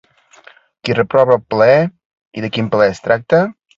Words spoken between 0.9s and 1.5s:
reprova el